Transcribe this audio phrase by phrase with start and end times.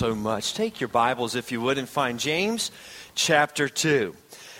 [0.00, 0.54] so much.
[0.54, 2.70] Take your Bibles, if you would, and find James
[3.14, 4.16] chapter 2.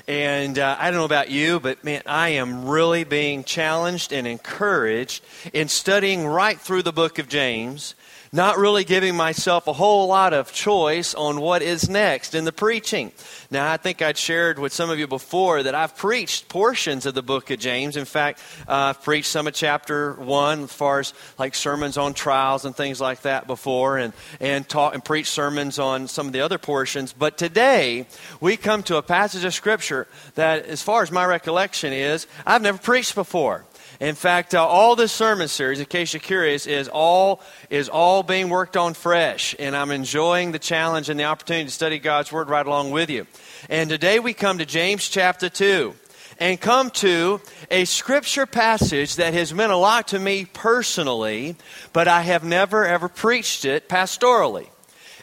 [0.07, 4.27] And uh, I don't know about you, but man, I am really being challenged and
[4.27, 5.25] encouraged
[5.55, 7.95] in studying right through the book of James
[8.33, 12.53] not really giving myself a whole lot of choice on what is next in the
[12.53, 13.11] preaching.
[13.51, 17.15] Now, I think I'd shared with some of you before that I've preached portions of
[17.15, 17.97] the book of James.
[17.97, 22.15] In fact, uh, I've preached some of chapter one as far as like sermons on
[22.15, 26.33] trials and things like that before, and, and taught and preached sermons on some of
[26.33, 27.13] the other portions.
[27.13, 28.07] But today,
[28.41, 30.07] we come to a passage of Scripture
[30.37, 33.65] that, as far as my recollection is, I've never preached before.
[34.01, 38.23] In fact, uh, all this sermon series, in case you're curious, is all is all
[38.23, 42.33] being worked on fresh, and I'm enjoying the challenge and the opportunity to study God's
[42.33, 43.27] Word right along with you.
[43.69, 45.95] And today we come to James chapter two,
[46.39, 51.57] and come to a scripture passage that has meant a lot to me personally,
[51.93, 54.69] but I have never ever preached it pastorally.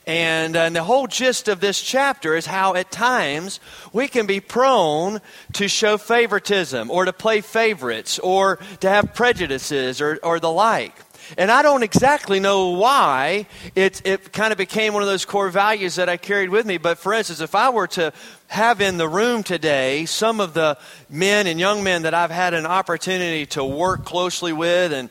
[0.08, 3.60] And, uh, and, the whole gist of this chapter is how at times
[3.92, 5.20] we can be prone
[5.54, 10.96] to show favoritism or to play favorites or to have prejudices or, or the like.
[11.38, 15.50] And I don't exactly know why it, it kind of became one of those core
[15.50, 16.78] values that I carried with me.
[16.78, 18.14] But for instance, if I were to
[18.48, 20.78] have in the room today some of the
[21.10, 25.10] men and young men that I've had an opportunity to work closely with and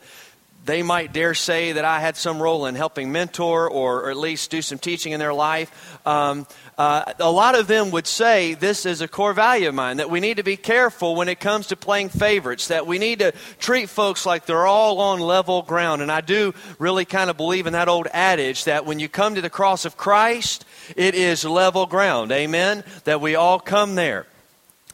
[0.66, 4.16] they might dare say that I had some role in helping mentor or, or at
[4.16, 5.98] least do some teaching in their life.
[6.04, 9.98] Um, uh, a lot of them would say this is a core value of mine
[9.98, 13.20] that we need to be careful when it comes to playing favorites, that we need
[13.20, 16.02] to treat folks like they're all on level ground.
[16.02, 19.36] And I do really kind of believe in that old adage that when you come
[19.36, 20.64] to the cross of Christ,
[20.96, 22.32] it is level ground.
[22.32, 22.84] Amen?
[23.04, 24.26] That we all come there.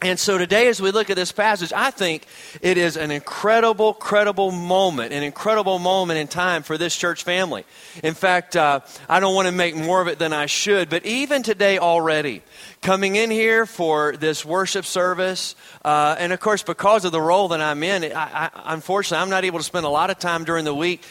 [0.03, 2.25] And so today, as we look at this passage, I think
[2.61, 7.63] it is an incredible, credible moment, an incredible moment in time for this church family.
[8.03, 11.05] In fact, uh, I don't want to make more of it than I should, but
[11.05, 12.41] even today already,
[12.83, 15.55] coming in here for this worship service.
[15.85, 19.29] Uh, and of course, because of the role that I'm in, I, I, unfortunately, I'm
[19.29, 21.01] not able to spend a lot of time during the week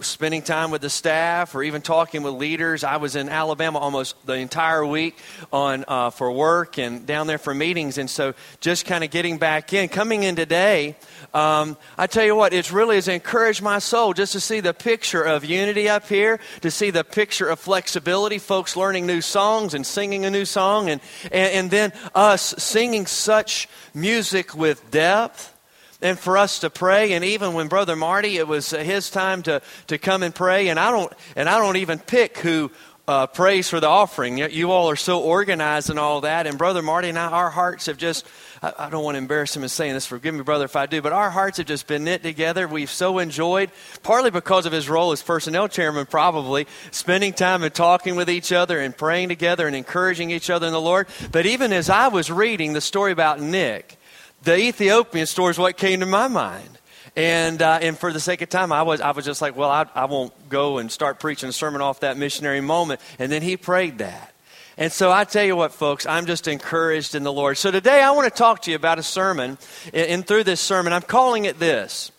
[0.00, 2.84] spending time with the staff or even talking with leaders.
[2.84, 5.18] I was in Alabama almost the entire week
[5.52, 9.38] on uh, for work and down there for meetings, and so just kind of getting
[9.38, 9.88] back in.
[9.88, 10.96] Coming in today,
[11.34, 14.74] um, I tell you what, it really has encouraged my soul just to see the
[14.74, 19.74] picture of unity up here, to see the picture of flexibility, folks learning new songs
[19.74, 25.56] and singing a new song, and, and, and then us singing such music with depth
[26.00, 27.12] and for us to pray.
[27.12, 30.68] And even when Brother Marty, it was his time to, to come and pray.
[30.68, 32.70] And I don't, and I don't even pick who
[33.06, 34.38] uh, prays for the offering.
[34.38, 36.46] You all are so organized and all that.
[36.46, 38.26] And Brother Marty and I, our hearts have just,
[38.62, 40.06] I, I don't want to embarrass him in saying this.
[40.06, 41.02] Forgive me, brother, if I do.
[41.02, 42.68] But our hearts have just been knit together.
[42.68, 43.70] We've so enjoyed,
[44.02, 48.52] partly because of his role as personnel chairman, probably, spending time and talking with each
[48.52, 51.08] other and praying together and encouraging each other in the Lord.
[51.30, 53.98] But even as I was reading the story about Nick,
[54.42, 56.78] the Ethiopian story is what came to my mind.
[57.14, 59.70] And, uh, and for the sake of time, I was, I was just like, well,
[59.70, 63.00] I, I won't go and start preaching a sermon off that missionary moment.
[63.18, 64.31] And then he prayed that.
[64.78, 67.58] And so I tell you what, folks, I'm just encouraged in the Lord.
[67.58, 69.58] So today I want to talk to you about a sermon.
[69.92, 72.10] And, through this sermon, I'm calling it this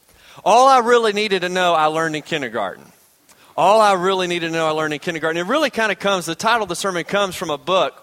[0.46, 2.86] All I really needed to know, I learned in kindergarten.
[3.58, 5.40] All I really needed to know, I learned in kindergarten.
[5.40, 8.00] It really kind of comes, the title of the sermon comes from a book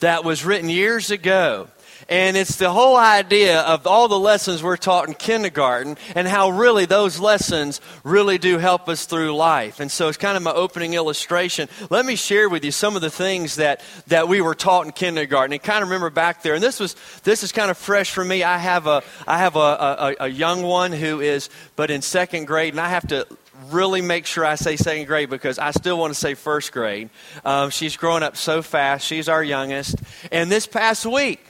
[0.00, 1.68] that was written years ago
[2.08, 6.50] and it's the whole idea of all the lessons we're taught in kindergarten and how
[6.50, 9.78] really those lessons really do help us through life.
[9.78, 11.68] And so it's kind of my opening illustration.
[11.90, 14.92] Let me share with you some of the things that, that we were taught in
[14.92, 15.52] kindergarten.
[15.52, 18.24] And kind of remember back there, and this was this is kind of fresh for
[18.24, 18.42] me.
[18.42, 22.46] I have a I have a, a, a young one who is but in second
[22.46, 23.26] grade, and I have to
[23.70, 27.10] really make sure I say second grade because I still want to say first grade.
[27.44, 29.06] Um, she's growing up so fast.
[29.06, 29.96] She's our youngest.
[30.30, 31.40] And this past week,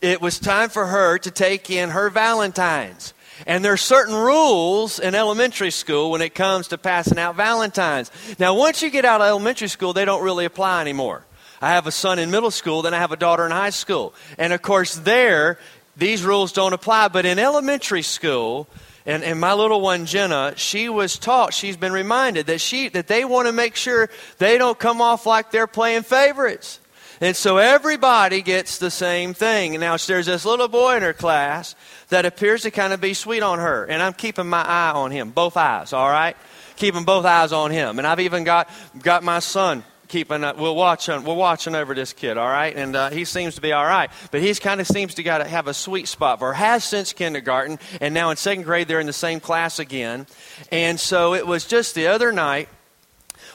[0.00, 3.14] it was time for her to take in her Valentines.
[3.46, 8.10] And there are certain rules in elementary school when it comes to passing out Valentines.
[8.38, 11.24] Now, once you get out of elementary school, they don't really apply anymore.
[11.60, 14.14] I have a son in middle school, then I have a daughter in high school.
[14.38, 15.58] And of course, there,
[15.96, 17.08] these rules don't apply.
[17.08, 18.68] But in elementary school,
[19.06, 23.06] and, and my little one Jenna, she was taught, she's been reminded that she that
[23.06, 26.80] they want to make sure they don't come off like they're playing favorites.
[27.20, 29.78] And so everybody gets the same thing.
[29.80, 31.74] Now, there's this little boy in her class
[32.08, 33.84] that appears to kind of be sweet on her.
[33.84, 36.36] And I'm keeping my eye on him, both eyes, all right?
[36.76, 37.98] Keeping both eyes on him.
[37.98, 38.68] And I've even got,
[39.02, 42.94] got my son keeping uh, we're watching we're watching over this kid all right and
[42.94, 45.44] uh, he seems to be all right but he's kind of seems to got to
[45.44, 49.00] have a sweet spot for her has since kindergarten and now in second grade they're
[49.00, 50.24] in the same class again
[50.70, 52.68] and so it was just the other night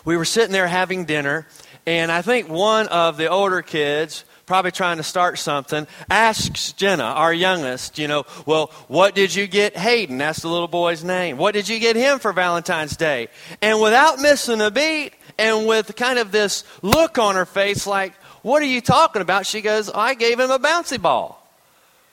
[0.03, 1.47] we were sitting there having dinner
[1.85, 7.03] And I think one of the older kids, probably trying to start something, asks Jenna,
[7.03, 10.17] our youngest, you know, well, what did you get Hayden?
[10.17, 11.37] That's the little boy's name.
[11.37, 13.29] What did you get him for Valentine's Day?
[13.61, 18.13] And without missing a beat, and with kind of this look on her face like,
[18.43, 19.45] what are you talking about?
[19.45, 21.40] She goes, I gave him a bouncy ball.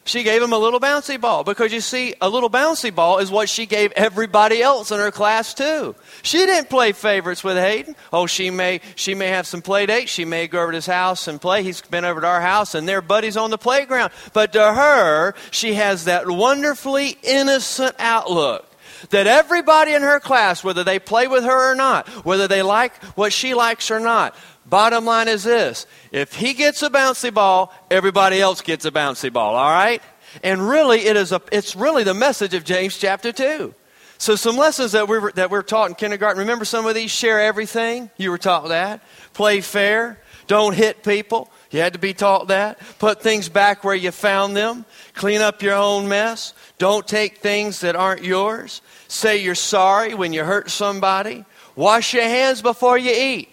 [0.05, 3.31] She gave him a little bouncy ball because you see, a little bouncy ball is
[3.31, 5.95] what she gave everybody else in her class too.
[6.23, 7.95] She didn't play favorites with Hayden.
[8.11, 10.11] Oh, she may she may have some play dates.
[10.11, 11.63] She may go over to his house and play.
[11.63, 14.13] He's been over to our house and they're buddies on the playground.
[14.33, 18.68] But to her, she has that wonderfully innocent outlook
[19.11, 23.03] that everybody in her class, whether they play with her or not, whether they like
[23.17, 24.35] what she likes or not,
[24.67, 29.33] bottom line is this if he gets a bouncy ball, everybody else gets a bouncy
[29.33, 30.03] ball, all right?
[30.43, 33.75] And really, it is a, it's really the message of James chapter 2.
[34.19, 36.41] So, some lessons that we were, that we're taught in kindergarten.
[36.41, 37.11] Remember some of these?
[37.11, 38.11] Share everything.
[38.17, 39.01] You were taught that.
[39.33, 40.21] Play fair.
[40.49, 41.51] Don't hit people.
[41.71, 42.79] You had to be taught that.
[42.99, 44.85] Put things back where you found them.
[45.15, 46.55] Clean up your own mess.
[46.79, 48.81] Don't take things that aren't yours.
[49.09, 51.45] Say you're sorry when you hurt somebody.
[51.77, 53.53] Wash your hands before you eat.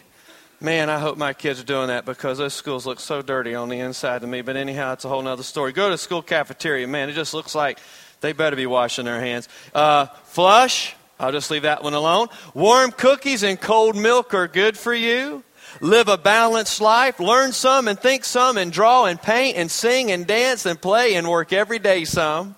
[0.61, 3.69] Man, I hope my kids are doing that because those schools look so dirty on
[3.69, 4.41] the inside to me.
[4.41, 5.73] But anyhow, it's a whole other story.
[5.73, 6.87] Go to school cafeteria.
[6.87, 7.79] Man, it just looks like
[8.21, 9.49] they better be washing their hands.
[9.73, 10.95] Uh, flush.
[11.19, 12.27] I'll just leave that one alone.
[12.53, 15.43] Warm cookies and cold milk are good for you.
[15.81, 17.19] Live a balanced life.
[17.19, 21.15] Learn some and think some and draw and paint and sing and dance and play
[21.15, 22.55] and work every day some.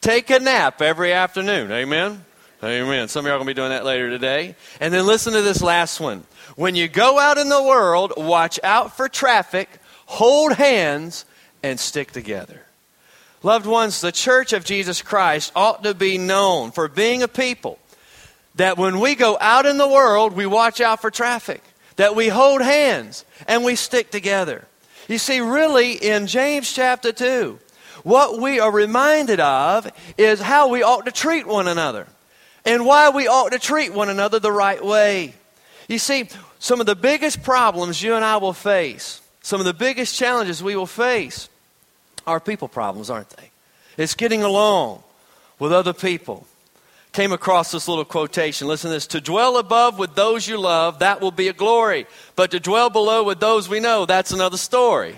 [0.00, 1.72] Take a nap every afternoon.
[1.72, 2.24] Amen.
[2.62, 3.08] Amen.
[3.08, 4.56] Some of y'all are going to be doing that later today.
[4.80, 6.24] And then listen to this last one.
[6.56, 9.68] When you go out in the world, watch out for traffic,
[10.06, 11.24] hold hands,
[11.62, 12.62] and stick together.
[13.42, 17.78] Loved ones, the church of Jesus Christ ought to be known for being a people
[18.56, 21.62] that when we go out in the world, we watch out for traffic,
[21.98, 24.64] that we hold hands, and we stick together.
[25.08, 27.58] You see, really, in James chapter 2,
[28.04, 32.06] what we are reminded of is how we ought to treat one another
[32.64, 35.34] and why we ought to treat one another the right way.
[35.88, 36.28] You see,
[36.60, 40.62] some of the biggest problems you and I will face, some of the biggest challenges
[40.62, 41.48] we will face,
[42.28, 43.50] are people problems, aren't they?
[43.96, 45.02] It's getting along
[45.58, 46.46] with other people.
[47.18, 48.68] Came across this little quotation.
[48.68, 49.08] Listen to this.
[49.08, 52.06] To dwell above with those you love, that will be a glory.
[52.36, 55.16] But to dwell below with those we know, that's another story.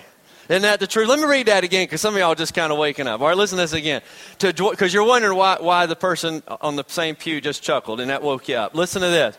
[0.49, 1.09] Isn't that the truth?
[1.09, 3.21] Let me read that again because some of y'all just kind of waking up.
[3.21, 4.01] All right, listen to this again.
[4.39, 8.23] Because you're wondering why, why the person on the same pew just chuckled and that
[8.23, 8.75] woke you up.
[8.75, 9.37] Listen to this.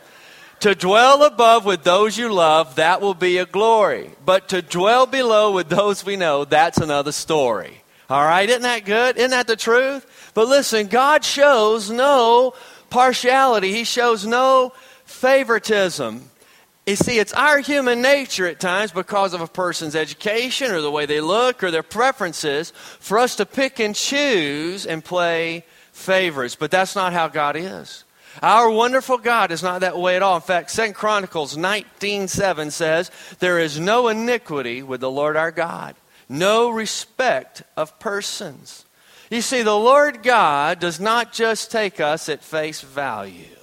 [0.60, 4.12] To dwell above with those you love, that will be a glory.
[4.24, 7.81] But to dwell below with those we know, that's another story.
[8.12, 9.16] All right, isn't that good?
[9.16, 10.32] Isn't that the truth?
[10.34, 12.54] But listen, God shows no
[12.90, 14.74] partiality, He shows no
[15.06, 16.30] favoritism.
[16.86, 20.92] You see, it's our human nature at times because of a person's education or the
[20.92, 26.58] way they look or their preferences for us to pick and choose and play favorites.
[26.58, 28.04] But that's not how God is.
[28.44, 30.36] Our wonderful God is not that way at all.
[30.36, 33.10] In fact, 2 Chronicles 19:7 says,
[33.40, 35.96] "There is no iniquity with the Lord our God,
[36.32, 38.86] no respect of persons."
[39.30, 43.56] You see, the Lord God does not just take us at face value.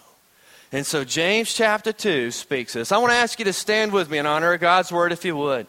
[0.71, 2.93] And so James chapter 2 speaks this.
[2.93, 5.25] I want to ask you to stand with me in honor of God's word if
[5.25, 5.67] you would.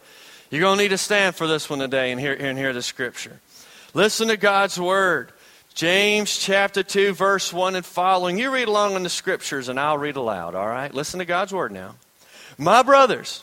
[0.50, 2.82] You're going to need to stand for this one today and hear, and hear the
[2.82, 3.40] scripture.
[3.94, 5.32] Listen to God's word.
[5.74, 8.38] James chapter 2, verse 1 and following.
[8.38, 10.92] You read along in the scriptures and I'll read aloud, all right?
[10.92, 11.94] Listen to God's word now.
[12.58, 13.42] My brothers,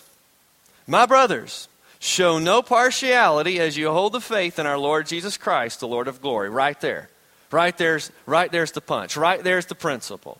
[0.85, 5.79] my brothers, show no partiality as you hold the faith in our Lord Jesus Christ,
[5.79, 6.49] the Lord of glory.
[6.49, 7.09] Right there.
[7.51, 9.15] Right there's, right there's the punch.
[9.15, 10.39] Right there's the principle.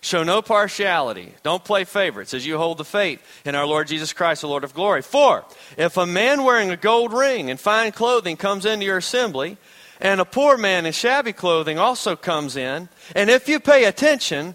[0.00, 1.34] Show no partiality.
[1.42, 4.62] Don't play favorites as you hold the faith in our Lord Jesus Christ, the Lord
[4.62, 5.02] of glory.
[5.02, 5.44] For
[5.76, 9.56] if a man wearing a gold ring and fine clothing comes into your assembly,
[10.00, 14.54] and a poor man in shabby clothing also comes in, and if you pay attention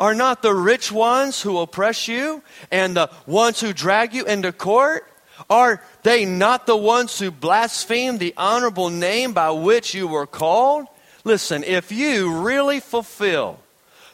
[0.00, 2.42] Are not the rich ones who oppress you
[2.72, 5.06] and the ones who drag you into court?
[5.48, 10.86] Are they not the ones who blaspheme the honorable name by which you were called?
[11.22, 13.60] Listen, if you really fulfill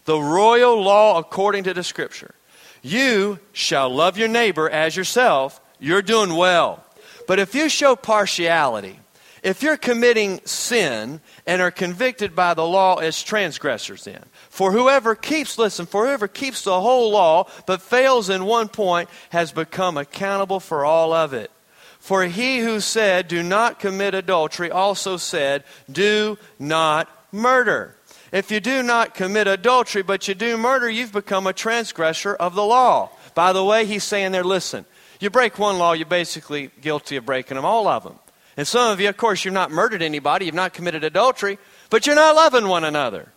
[0.07, 2.35] the royal law according to the scripture.
[2.83, 5.61] You shall love your neighbor as yourself.
[5.79, 6.83] you're doing well.
[7.27, 8.99] But if you show partiality,
[9.47, 15.15] if you're committing sin and are convicted by the law as transgressors then, for whoever
[15.15, 19.97] keeps, listen, for whoever keeps the whole law but fails in one point has become
[19.97, 21.53] accountable for all of it.
[22.01, 27.95] For he who said, Do not commit adultery, also said, Do not murder.
[28.33, 32.57] If you do not commit adultery, but you do murder, you've become a transgressor of
[32.57, 33.11] the law.
[33.37, 34.87] By the way, he's saying there, listen,
[35.21, 38.19] you break one law, you're basically guilty of breaking them, all of them.
[38.57, 41.59] And some of you, of course, you've not murdered anybody, you've not committed adultery,
[41.91, 43.29] but you're not loving one another.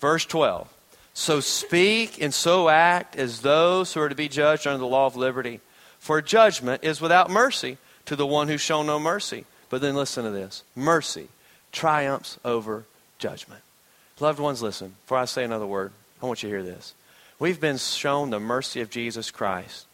[0.00, 0.72] Verse 12.
[1.12, 5.06] So speak and so act as those who are to be judged under the law
[5.06, 5.60] of liberty.
[5.98, 9.44] For judgment is without mercy to the one who shown no mercy.
[9.70, 11.28] But then listen to this mercy
[11.72, 12.84] triumphs over
[13.18, 13.62] judgment.
[14.20, 14.94] Loved ones, listen.
[15.04, 15.92] Before I say another word,
[16.22, 16.94] I want you to hear this.
[17.38, 19.86] We've been shown the mercy of Jesus Christ.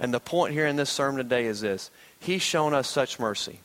[0.00, 3.60] And the point here in this sermon today is this He's shown us such mercy.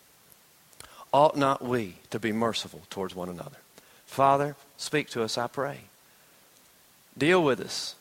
[1.14, 3.58] Ought not we to be merciful towards one another?
[4.06, 5.80] Father, speak to us, I pray.
[7.18, 7.96] Deal with us.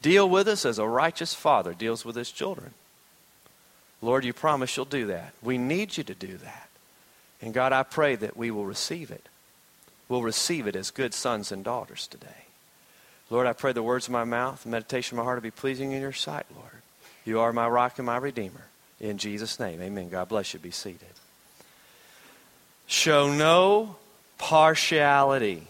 [0.00, 2.72] Deal with us as a righteous father deals with his children.
[4.00, 5.32] Lord, you promise you'll do that.
[5.42, 6.68] We need you to do that.
[7.42, 9.28] And God, I pray that we will receive it.
[10.08, 12.46] We'll receive it as good sons and daughters today.
[13.30, 15.50] Lord, I pray the words of my mouth, the meditation of my heart to be
[15.50, 16.82] pleasing in your sight, Lord.
[17.24, 18.64] You are my rock and my redeemer.
[19.00, 20.08] In Jesus' name, amen.
[20.08, 20.60] God bless you.
[20.60, 21.17] Be seated.
[22.88, 23.96] Show no
[24.38, 25.62] partiality.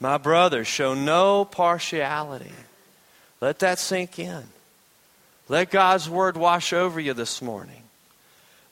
[0.00, 2.52] My brothers, show no partiality.
[3.40, 4.44] Let that sink in.
[5.48, 7.82] Let God's word wash over you this morning.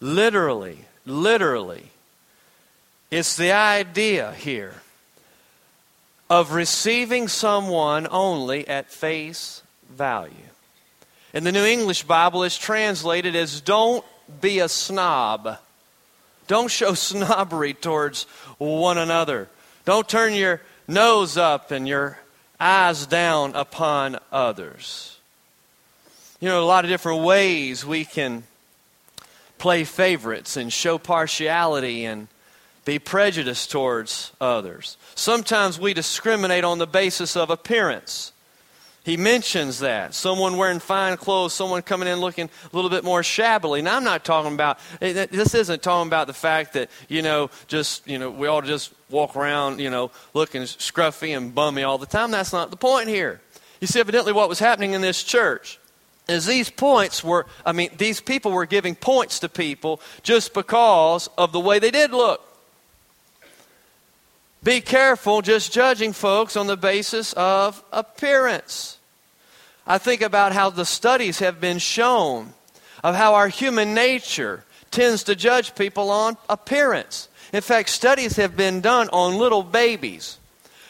[0.01, 1.91] Literally, literally,
[3.11, 4.75] it's the idea here
[6.29, 10.33] of receiving someone only at face value.
[11.35, 14.05] In the New English Bible, it's translated as don't
[14.41, 15.59] be a snob.
[16.47, 18.25] Don't show snobbery towards
[18.59, 19.49] one another.
[19.85, 22.19] Don't turn your nose up and your
[22.61, 25.19] eyes down upon others.
[26.41, 28.45] You know, a lot of different ways we can
[29.59, 32.29] play favorites and show partiality and
[32.85, 34.99] be prejudiced towards others.
[35.15, 38.33] Sometimes we discriminate on the basis of appearance.
[39.05, 40.15] He mentions that.
[40.15, 43.83] Someone wearing fine clothes, someone coming in looking a little bit more shabbily.
[43.83, 47.51] Now, I'm not talking about, eh, this isn't talking about the fact that, you know,
[47.69, 51.99] just, you know, we all just walk around, you know, looking scruffy and bummy all
[51.99, 52.31] the time.
[52.31, 53.43] That's not the point here.
[53.83, 55.79] You see, evidently, what was happening in this church
[56.27, 61.29] is these points were, I mean, these people were giving points to people just because
[61.37, 62.54] of the way they did look.
[64.65, 68.99] Be careful just judging folks on the basis of appearance.
[69.87, 72.55] I think about how the studies have been shown
[73.03, 77.29] of how our human nature tends to judge people on appearance.
[77.53, 80.39] In fact, studies have been done on little babies.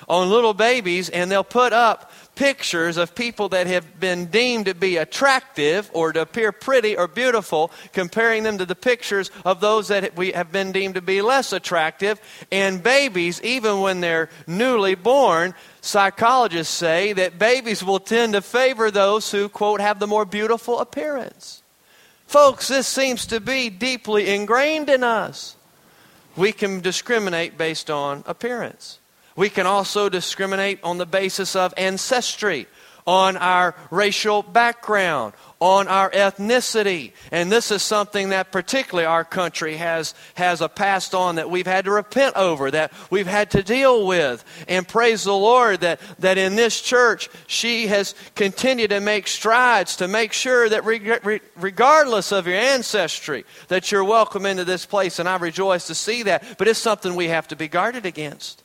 [0.09, 4.75] On little babies, and they'll put up pictures of people that have been deemed to
[4.75, 9.89] be attractive or to appear pretty or beautiful, comparing them to the pictures of those
[9.89, 12.21] that we have been deemed to be less attractive.
[12.51, 18.91] And babies, even when they're newly born, psychologists say that babies will tend to favor
[18.91, 21.63] those who, quote, have the more beautiful appearance.
[22.27, 25.57] Folks, this seems to be deeply ingrained in us.
[26.37, 28.99] We can discriminate based on appearance.
[29.37, 32.67] We can also discriminate on the basis of ancestry,
[33.07, 37.13] on our racial background, on our ethnicity.
[37.33, 41.67] And this is something that particularly our country has, has a past on that we've
[41.67, 44.45] had to repent over, that we've had to deal with.
[44.69, 49.97] And praise the Lord that, that in this church, she has continued to make strides
[49.97, 50.85] to make sure that
[51.57, 55.19] regardless of your ancestry, that you're welcome into this place.
[55.19, 56.57] And I rejoice to see that.
[56.57, 58.64] But it's something we have to be guarded against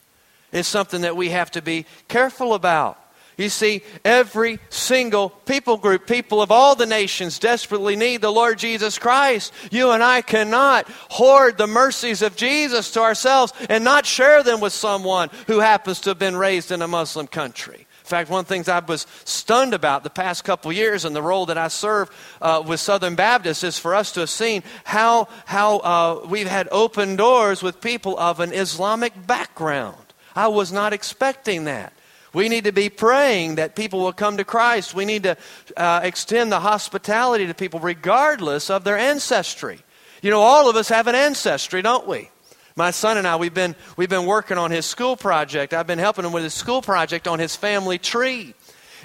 [0.51, 2.97] is something that we have to be careful about.
[3.39, 8.59] You see, every single people group, people of all the nations, desperately need the Lord
[8.59, 9.53] Jesus Christ.
[9.71, 14.59] You and I cannot hoard the mercies of Jesus to ourselves and not share them
[14.59, 17.77] with someone who happens to have been raised in a Muslim country.
[17.77, 21.15] In fact, one of the things I was stunned about the past couple years and
[21.15, 22.09] the role that I serve
[22.41, 26.67] uh, with Southern Baptists is for us to have seen how, how uh, we've had
[26.73, 30.08] open doors with people of an Islamic background.
[30.39, 31.91] I was not expecting that.
[32.33, 34.95] We need to be praying that people will come to Christ.
[34.95, 35.35] We need to
[35.75, 39.79] uh, extend the hospitality to people regardless of their ancestry.
[40.21, 42.29] You know, all of us have an ancestry, don't we?
[42.77, 45.73] My son and I, we've been, we've been working on his school project.
[45.73, 48.53] I've been helping him with his school project on his family tree.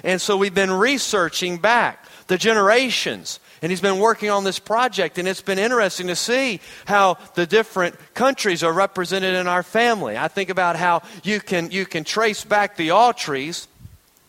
[0.05, 5.17] And so we've been researching back the generations And he's been working on this project,
[5.17, 10.17] and it's been interesting to see how the different countries are represented in our family.
[10.17, 13.67] I think about how you can, you can trace back the Autreys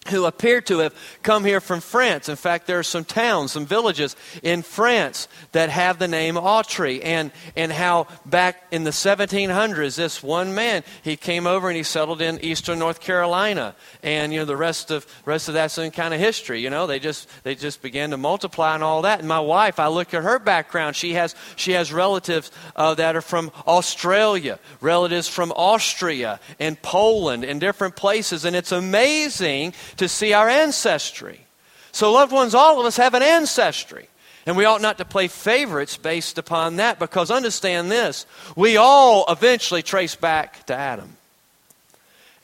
[0.09, 2.29] who appear to have come here from France.
[2.29, 7.01] In fact, there are some towns, some villages in France that have the name Autry.
[7.05, 11.83] And, and how back in the 1700s, this one man, he came over and he
[11.83, 13.75] settled in eastern North Carolina.
[14.03, 16.61] And, you know, the rest of, rest of that's some kind of history.
[16.61, 19.21] You know, they just, they just began to multiply and all that.
[19.21, 20.97] And my wife, I look at her background.
[20.97, 27.45] She has, she has relatives uh, that are from Australia, relatives from Austria and Poland
[27.45, 28.45] and different places.
[28.45, 31.41] And it's amazing to see our ancestry.
[31.93, 34.09] So, loved ones, all of us have an ancestry.
[34.47, 39.25] And we ought not to play favorites based upon that because understand this we all
[39.29, 41.17] eventually trace back to Adam.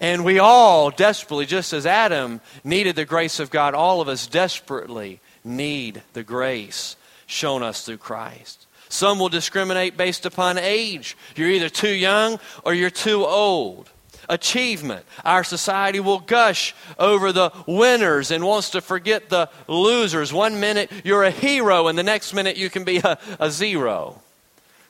[0.00, 4.26] And we all desperately, just as Adam needed the grace of God, all of us
[4.26, 8.66] desperately need the grace shown us through Christ.
[8.88, 11.16] Some will discriminate based upon age.
[11.37, 13.91] You're either too young or you're too old
[14.32, 15.04] achievement.
[15.24, 20.32] Our society will gush over the winners and wants to forget the losers.
[20.32, 24.20] One minute you're a hero, and the next minute you can be a, a zero.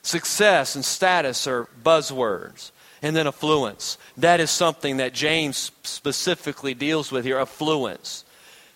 [0.03, 2.71] Success and status are buzzwords.
[3.03, 3.99] And then affluence.
[4.17, 8.25] That is something that James specifically deals with here affluence.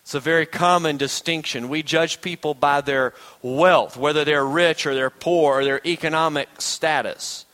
[0.03, 1.69] It's a very common distinction.
[1.69, 6.49] We judge people by their wealth, whether they're rich or they're poor or their economic
[6.61, 7.45] status.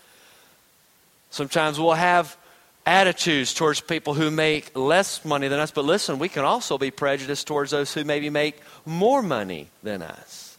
[1.31, 2.37] Sometimes we'll have
[2.87, 5.71] attitudes towards people who make less money than us.
[5.71, 10.03] But listen, we can also be prejudiced towards those who maybe make more money than
[10.03, 10.57] us.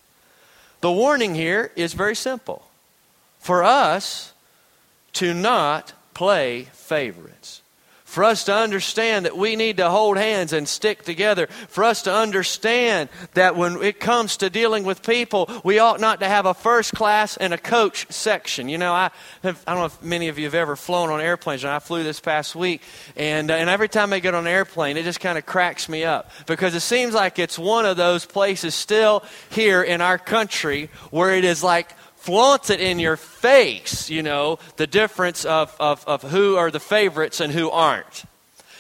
[0.82, 2.66] The warning here is very simple
[3.40, 4.34] for us
[5.14, 7.63] to not play favorites
[8.14, 12.04] for us to understand that we need to hold hands and stick together, for us
[12.04, 16.46] to understand that when it comes to dealing with people, we ought not to have
[16.46, 18.70] a first class and a coach section.
[18.70, 19.10] You know, I,
[19.42, 21.80] have, I don't know if many of you have ever flown on airplanes, and I
[21.80, 22.84] flew this past week,
[23.16, 25.90] and, uh, and every time I get on an airplane, it just kind of cracks
[25.90, 30.20] me up because it seems like it's one of those places still here in our
[30.20, 31.90] country where it is like,
[32.24, 36.80] flaunts it in your face, you know, the difference of, of, of who are the
[36.80, 38.24] favorites and who aren't.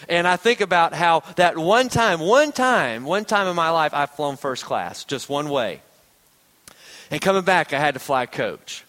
[0.07, 3.93] And I think about how that one time, one time, one time in my life,
[3.93, 5.81] I've flown first class, just one way.
[7.11, 8.85] And coming back, I had to fly coach.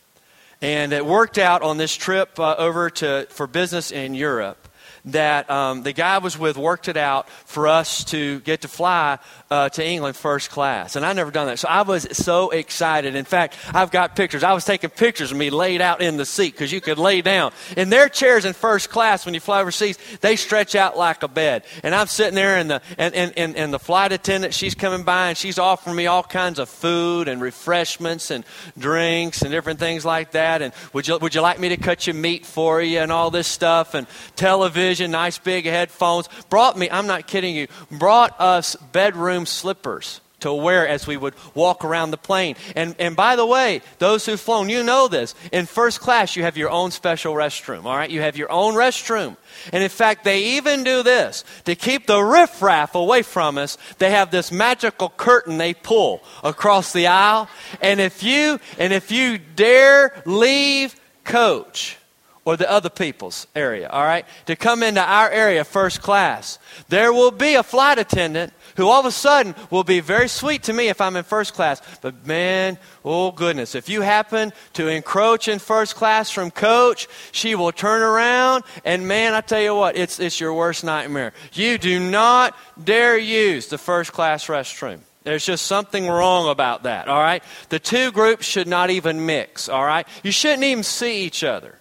[0.62, 4.63] And it worked out on this trip uh, over to, for business in Europe
[5.06, 8.68] that um, the guy I was with worked it out for us to get to
[8.68, 9.18] fly
[9.50, 10.96] uh, to England first class.
[10.96, 11.58] And I never done that.
[11.58, 13.14] So I was so excited.
[13.14, 14.42] In fact, I've got pictures.
[14.42, 17.20] I was taking pictures of me laid out in the seat because you could lay
[17.20, 17.52] down.
[17.76, 21.28] In their chairs in first class, when you fly overseas, they stretch out like a
[21.28, 21.64] bed.
[21.82, 25.02] And I'm sitting there, and the, and, and, and, and the flight attendant, she's coming
[25.02, 28.44] by, and she's offering me all kinds of food and refreshments and
[28.78, 30.62] drinks and different things like that.
[30.62, 33.30] And would you, would you like me to cut your meat for you and all
[33.30, 33.94] this stuff?
[33.94, 36.28] And television television, nice big headphones.
[36.50, 41.34] Brought me, I'm not kidding you, brought us bedroom slippers to wear as we would
[41.54, 42.54] walk around the plane.
[42.76, 45.34] And, and by the way, those who've flown, you know this.
[45.50, 48.10] In first class, you have your own special restroom, all right?
[48.10, 49.36] You have your own restroom.
[49.72, 53.78] And in fact, they even do this to keep the riffraff away from us.
[53.98, 57.48] They have this magical curtain they pull across the aisle.
[57.80, 61.96] And if you, and if you dare leave coach,
[62.44, 64.26] or the other people's area, all right?
[64.46, 66.58] To come into our area first class.
[66.88, 70.64] There will be a flight attendant who all of a sudden will be very sweet
[70.64, 71.80] to me if I'm in first class.
[72.02, 77.54] But man, oh goodness, if you happen to encroach in first class from coach, she
[77.54, 81.32] will turn around and man, I tell you what, it's, it's your worst nightmare.
[81.52, 85.00] You do not dare use the first class restroom.
[85.22, 87.42] There's just something wrong about that, all right?
[87.70, 90.06] The two groups should not even mix, all right?
[90.22, 91.78] You shouldn't even see each other.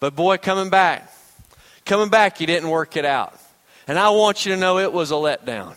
[0.00, 1.10] But boy, coming back,
[1.84, 3.34] coming back, you didn't work it out.
[3.88, 5.76] And I want you to know it was a letdown.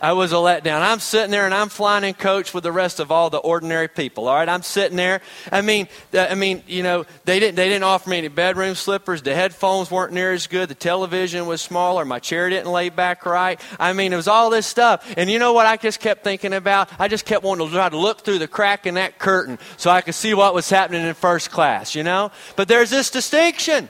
[0.00, 0.80] I was a letdown.
[0.80, 3.88] I'm sitting there and I'm flying in coach with the rest of all the ordinary
[3.88, 4.28] people.
[4.28, 5.20] All right, I'm sitting there.
[5.50, 9.22] I mean, I mean, you know, they didn't they didn't offer me any bedroom slippers.
[9.22, 10.68] The headphones weren't near as good.
[10.68, 12.04] The television was smaller.
[12.04, 13.60] My chair didn't lay back right.
[13.80, 15.12] I mean, it was all this stuff.
[15.16, 15.66] And you know what?
[15.66, 16.90] I just kept thinking about.
[17.00, 19.90] I just kept wanting to try to look through the crack in that curtain so
[19.90, 21.94] I could see what was happening in first class.
[21.94, 23.88] You know, but there's this distinction.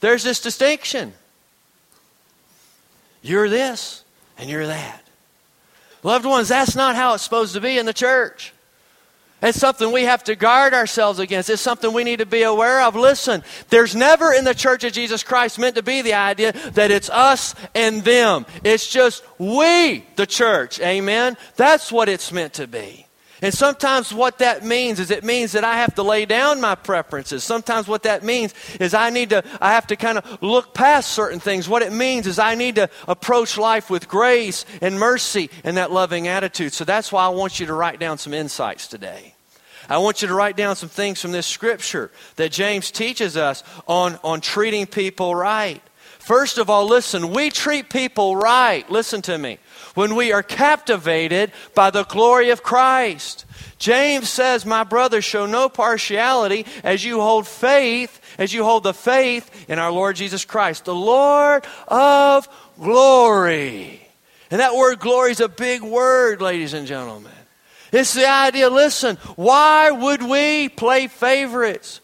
[0.00, 1.12] There's this distinction.
[3.20, 4.04] You're this
[4.38, 5.07] and you're that.
[6.02, 8.52] Loved ones, that's not how it's supposed to be in the church.
[9.40, 11.48] It's something we have to guard ourselves against.
[11.48, 12.96] It's something we need to be aware of.
[12.96, 16.90] Listen, there's never in the church of Jesus Christ meant to be the idea that
[16.90, 18.46] it's us and them.
[18.64, 20.80] It's just we, the church.
[20.80, 21.36] Amen?
[21.54, 23.07] That's what it's meant to be.
[23.40, 26.74] And sometimes what that means is it means that I have to lay down my
[26.74, 27.44] preferences.
[27.44, 31.10] Sometimes what that means is I need to, I have to kind of look past
[31.10, 31.68] certain things.
[31.68, 35.92] What it means is I need to approach life with grace and mercy and that
[35.92, 36.72] loving attitude.
[36.72, 39.34] So that's why I want you to write down some insights today.
[39.88, 43.62] I want you to write down some things from this scripture that James teaches us
[43.86, 45.80] on, on treating people right.
[46.18, 48.88] First of all, listen, we treat people right.
[48.90, 49.58] Listen to me
[49.98, 53.44] when we are captivated by the glory of Christ.
[53.78, 58.94] James says, My brother, show no partiality as you hold faith, as you hold the
[58.94, 64.08] faith in our Lord Jesus Christ, the Lord of glory.
[64.52, 67.32] And that word glory is a big word, ladies and gentlemen.
[67.90, 72.00] It's the idea listen, why would we play favorites?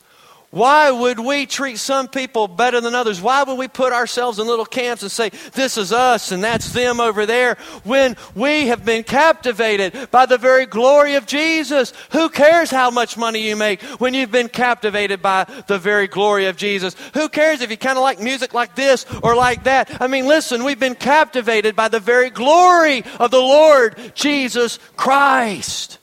[0.54, 3.20] Why would we treat some people better than others?
[3.20, 6.72] Why would we put ourselves in little camps and say, this is us and that's
[6.72, 11.92] them over there, when we have been captivated by the very glory of Jesus?
[12.12, 16.46] Who cares how much money you make when you've been captivated by the very glory
[16.46, 16.94] of Jesus?
[17.14, 20.00] Who cares if you kind of like music like this or like that?
[20.00, 25.98] I mean, listen, we've been captivated by the very glory of the Lord Jesus Christ.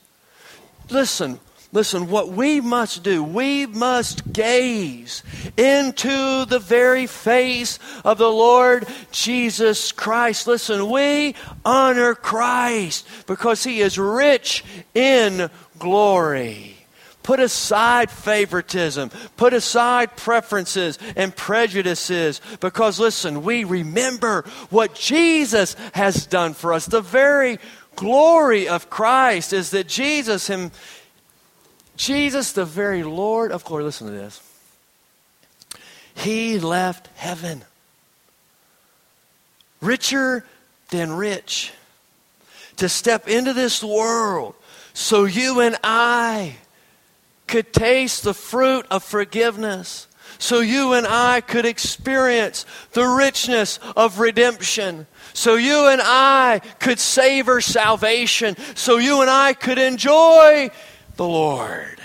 [0.90, 1.40] Listen,
[1.74, 5.22] Listen, what we must do, we must gaze
[5.56, 10.46] into the very face of the Lord Jesus Christ.
[10.46, 14.62] Listen, we honor Christ because he is rich
[14.94, 16.76] in glory.
[17.22, 19.10] Put aside favoritism.
[19.38, 22.42] Put aside preferences and prejudices.
[22.60, 26.84] Because, listen, we remember what Jesus has done for us.
[26.84, 27.58] The very
[27.96, 30.72] glory of Christ is that Jesus him,
[31.96, 34.40] Jesus, the very Lord of glory, listen to this.
[36.14, 37.64] He left heaven
[39.80, 40.44] richer
[40.90, 41.72] than rich
[42.76, 44.54] to step into this world
[44.94, 46.56] so you and I
[47.46, 50.06] could taste the fruit of forgiveness.
[50.38, 55.06] So you and I could experience the richness of redemption.
[55.34, 58.56] So you and I could savor salvation.
[58.74, 60.70] So you and I could enjoy
[61.16, 62.00] the Lord.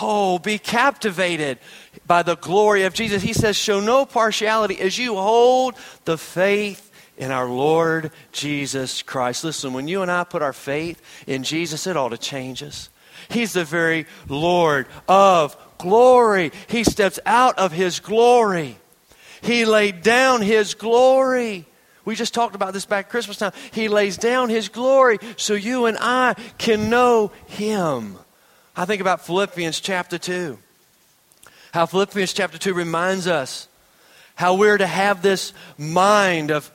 [0.00, 1.58] Oh, be captivated
[2.06, 3.22] by the glory of Jesus.
[3.22, 9.44] He says, Show no partiality as you hold the faith in our Lord Jesus Christ.
[9.44, 12.88] Listen, when you and I put our faith in Jesus, it ought to change us.
[13.28, 16.52] He's the very Lord of glory.
[16.66, 18.78] He steps out of his glory.
[19.42, 21.66] He laid down his glory.
[22.04, 23.52] We just talked about this back Christmas time.
[23.72, 28.18] He lays down his glory so you and I can know him.
[28.76, 30.58] I think about Philippians chapter 2.
[31.72, 33.68] How Philippians chapter 2 reminds us
[34.34, 36.70] how we're to have this mind of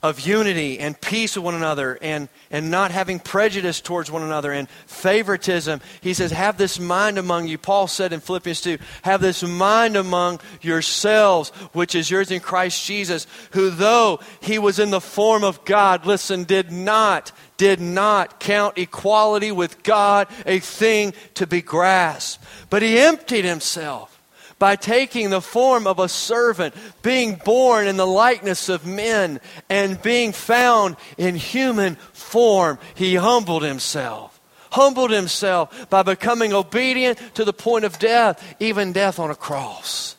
[0.00, 4.52] of unity and peace with one another and, and not having prejudice towards one another
[4.52, 5.80] and favoritism.
[6.00, 7.58] He says, Have this mind among you.
[7.58, 12.84] Paul said in Philippians 2, Have this mind among yourselves, which is yours in Christ
[12.84, 18.38] Jesus, who though he was in the form of God, listen, did not, did not
[18.38, 24.17] count equality with God a thing to be grasped, but he emptied himself
[24.58, 30.00] by taking the form of a servant, being born in the likeness of men, and
[30.02, 34.40] being found in human form, he humbled himself.
[34.72, 40.16] Humbled himself by becoming obedient to the point of death, even death on a cross.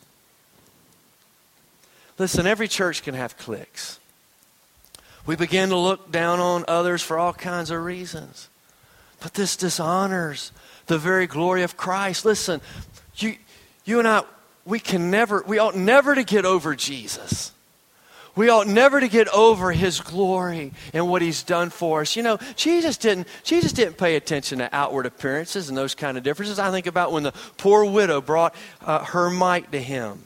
[2.17, 3.99] Listen, every church can have cliques.
[5.25, 8.49] We begin to look down on others for all kinds of reasons.
[9.19, 10.51] But this dishonors
[10.87, 12.25] the very glory of Christ.
[12.25, 12.61] Listen,
[13.17, 13.35] you,
[13.89, 14.23] you and I,
[14.65, 17.51] we can never, we ought never to get over Jesus.
[18.35, 22.15] We ought never to get over his glory and what he's done for us.
[22.15, 26.23] You know, Jesus didn't, Jesus didn't pay attention to outward appearances and those kind of
[26.23, 26.59] differences.
[26.59, 30.23] I think about when the poor widow brought uh, her mite to him.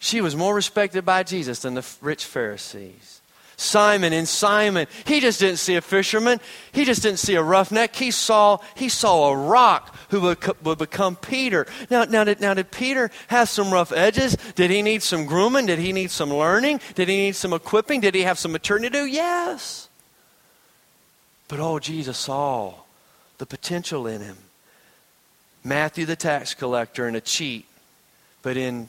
[0.00, 3.13] She was more respected by Jesus than the rich Pharisees.
[3.56, 6.40] Simon and Simon, he just didn't see a fisherman.
[6.72, 7.94] He just didn't see a roughneck.
[7.94, 11.66] He saw, he saw a rock who would, would become Peter.
[11.90, 14.36] Now, now, did, now, did Peter have some rough edges?
[14.54, 15.66] Did he need some grooming?
[15.66, 16.80] Did he need some learning?
[16.94, 18.00] Did he need some equipping?
[18.00, 19.06] Did he have some maturity to do?
[19.06, 19.88] Yes.
[21.48, 22.74] But oh, Jesus saw
[23.38, 24.36] the potential in him.
[25.62, 27.66] Matthew, the tax collector, and a cheat.
[28.42, 28.88] But in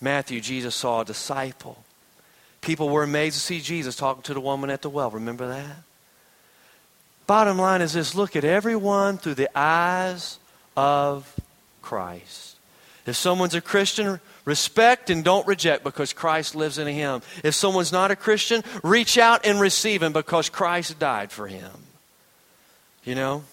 [0.00, 1.84] Matthew, Jesus saw a disciple.
[2.60, 5.10] People were amazed to see Jesus talking to the woman at the well.
[5.10, 5.76] Remember that?
[7.26, 10.38] Bottom line is this look at everyone through the eyes
[10.76, 11.32] of
[11.80, 12.56] Christ.
[13.06, 17.22] If someone's a Christian, respect and don't reject because Christ lives in him.
[17.42, 21.70] If someone's not a Christian, reach out and receive him because Christ died for him.
[23.04, 23.44] You know?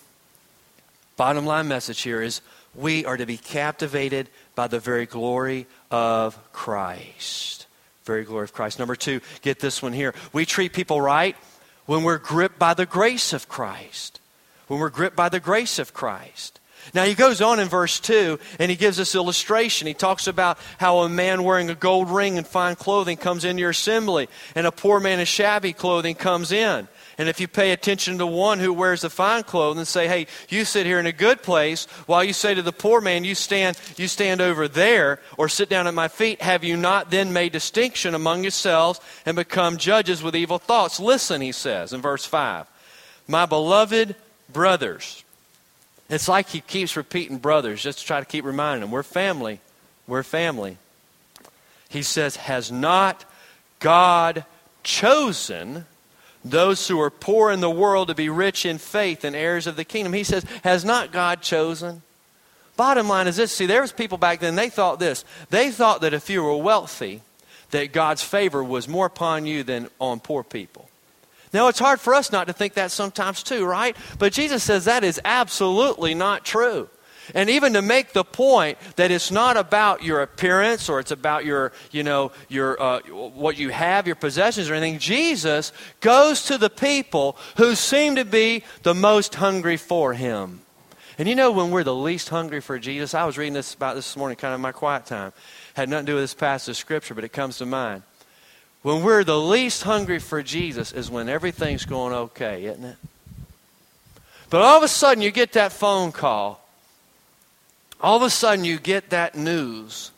[1.16, 2.42] Bottom line message here is
[2.76, 7.66] we are to be captivated by the very glory of Christ.
[8.08, 8.80] Very glory of Christ.
[8.80, 10.16] Number two, get this one here.
[10.34, 11.36] We treat people right
[11.86, 14.20] when we're gripped by the grace of Christ.
[14.68, 16.60] When we're gripped by the grace of Christ.
[16.94, 19.88] Now he goes on in verse 2 and he gives this illustration.
[19.88, 23.62] He talks about how a man wearing a gold ring and fine clothing comes into
[23.62, 26.88] your assembly, and a poor man in shabby clothing comes in.
[27.18, 30.28] And if you pay attention to one who wears the fine clothing and say, hey,
[30.50, 33.34] you sit here in a good place, while you say to the poor man, you
[33.34, 37.34] stand, you stand over there, or sit down at my feet, have you not then
[37.34, 41.00] made distinction among yourselves and become judges with evil thoughts?
[41.00, 42.68] Listen, he says in verse 5.
[43.28, 44.16] My beloved
[44.54, 45.24] brothers.
[46.10, 49.60] It's like he keeps repeating brothers just to try to keep reminding them, we're family.
[50.08, 50.78] We're family.
[51.90, 53.26] He says, Has not
[53.80, 54.46] God
[54.84, 55.86] chosen
[56.50, 59.76] those who are poor in the world to be rich in faith and heirs of
[59.76, 60.14] the kingdom.
[60.14, 62.02] He says, Has not God chosen?
[62.76, 65.26] Bottom line is this see, there was people back then, they thought this.
[65.50, 67.22] They thought that if you were wealthy,
[67.72, 70.90] that God's favor was more upon you than on poor people.
[71.54, 73.96] Now, it's hard for us not to think that sometimes too, right?
[74.20, 76.90] But Jesus says that is absolutely not true.
[77.34, 81.46] And even to make the point that it's not about your appearance or it's about
[81.46, 86.58] your, you know, your, uh, what you have, your possessions or anything, Jesus goes to
[86.58, 90.62] the people who seem to be the most hungry for him.
[91.20, 93.96] And you know, when we're the least hungry for Jesus, I was reading this about
[93.96, 95.34] this morning, kind of my quiet time.
[95.74, 98.04] Had nothing to do with this passage of Scripture, but it comes to mind.
[98.84, 102.98] When we're the least hungry for Jesus is when everything's going okay, isn't it?
[104.50, 106.67] But all of a sudden, you get that phone call
[108.02, 110.12] all of a sudden you get that news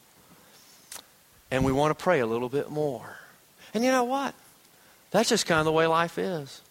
[1.51, 3.17] and we want to pray a little bit more.
[3.73, 4.33] And you know what?
[5.11, 6.61] That's just kind of the way life is.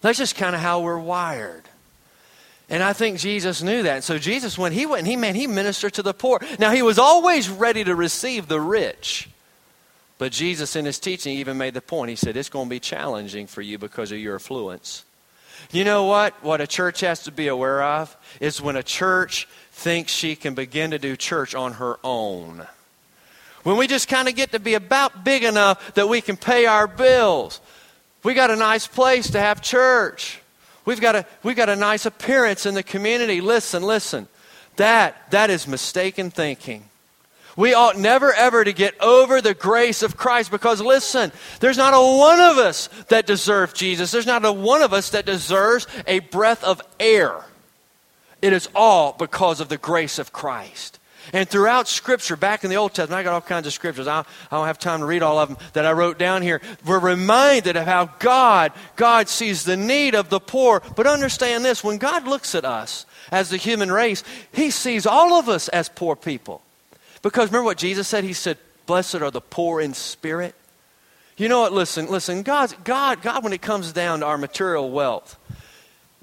[0.00, 1.62] That's just kind of how we're wired.
[2.68, 4.02] And I think Jesus knew that.
[4.02, 6.40] So Jesus, when he went, he man, he ministered to the poor.
[6.58, 9.28] Now he was always ready to receive the rich.
[10.18, 12.10] But Jesus in his teaching even made the point.
[12.10, 15.04] He said, It's going to be challenging for you because of your affluence.
[15.70, 16.42] You know what?
[16.42, 20.54] What a church has to be aware of is when a church thinks she can
[20.54, 22.66] begin to do church on her own.
[23.62, 26.66] When we just kind of get to be about big enough that we can pay
[26.66, 27.60] our bills.
[28.22, 30.40] We got a nice place to have church.
[30.84, 33.40] We've got a, we've got a nice appearance in the community.
[33.40, 34.28] Listen, listen.
[34.76, 36.84] That, that is mistaken thinking.
[37.56, 41.92] We ought never ever to get over the grace of Christ because listen, there's not
[41.92, 44.10] a one of us that deserves Jesus.
[44.10, 47.44] There's not a one of us that deserves a breath of air.
[48.42, 50.98] It is all because of the grace of Christ.
[51.32, 54.08] And throughout Scripture, back in the Old Testament, I got all kinds of scriptures.
[54.08, 56.60] I, don't have time to read all of them that I wrote down here.
[56.84, 60.82] We're reminded of how God, God sees the need of the poor.
[60.96, 65.34] But understand this: when God looks at us as the human race, He sees all
[65.34, 66.60] of us as poor people.
[67.22, 68.24] Because remember what Jesus said?
[68.24, 70.56] He said, "Blessed are the poor in spirit."
[71.36, 71.72] You know what?
[71.72, 72.42] Listen, listen.
[72.42, 73.44] God, God, God.
[73.44, 75.38] When it comes down to our material wealth,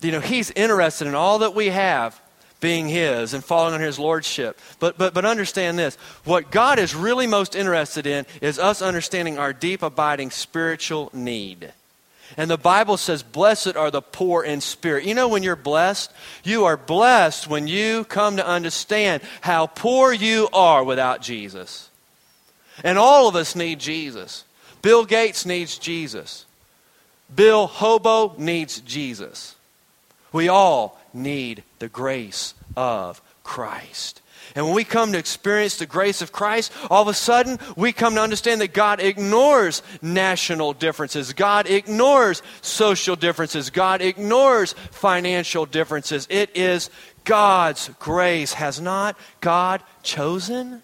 [0.01, 2.19] you know, he's interested in all that we have
[2.59, 4.59] being his and falling under his lordship.
[4.79, 9.37] But, but, but understand this what God is really most interested in is us understanding
[9.37, 11.73] our deep, abiding spiritual need.
[12.37, 15.05] And the Bible says, Blessed are the poor in spirit.
[15.05, 16.11] You know, when you're blessed,
[16.43, 21.89] you are blessed when you come to understand how poor you are without Jesus.
[22.83, 24.43] And all of us need Jesus.
[24.81, 26.45] Bill Gates needs Jesus.
[27.33, 29.55] Bill Hobo needs Jesus.
[30.31, 34.21] We all need the grace of Christ.
[34.55, 37.93] And when we come to experience the grace of Christ, all of a sudden we
[37.93, 41.33] come to understand that God ignores national differences.
[41.33, 43.69] God ignores social differences.
[43.69, 46.25] God ignores financial differences.
[46.29, 46.89] It is
[47.25, 48.53] God's grace.
[48.53, 50.81] Has not God chosen?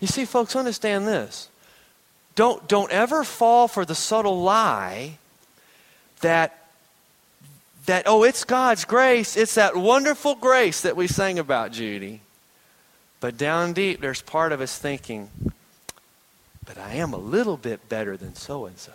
[0.00, 1.48] You see, folks, understand this.
[2.34, 5.18] Don't, don't ever fall for the subtle lie
[6.20, 6.61] that
[7.86, 9.36] that, oh, it's God's grace.
[9.36, 12.20] It's that wonderful grace that we sang about, Judy.
[13.20, 15.30] But down deep, there's part of us thinking,
[16.64, 18.92] but I am a little bit better than so and so.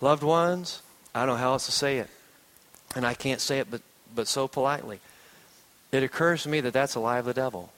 [0.00, 0.82] Loved ones,
[1.14, 2.08] I don't know how else to say it.
[2.94, 3.82] And I can't say it but,
[4.14, 5.00] but so politely.
[5.90, 7.72] It occurs to me that that's a lie of the devil.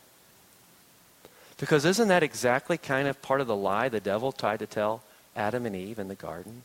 [1.59, 5.03] Because isn't that exactly kind of part of the lie the devil tried to tell
[5.37, 6.63] Adam and Eve in the garden?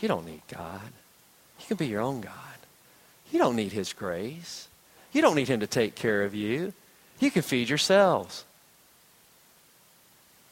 [0.00, 0.92] You don't need God.
[1.60, 2.32] You can be your own God.
[3.30, 4.68] You don't need His grace.
[5.12, 6.72] You don't need Him to take care of you.
[7.18, 8.44] You can feed yourselves.